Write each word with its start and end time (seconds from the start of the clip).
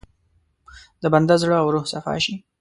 د 1.01 1.03
بنده 1.13 1.35
زړه 1.43 1.55
او 1.61 1.67
روح 1.73 1.85
صفا 1.93 2.15
شي. 2.25 2.35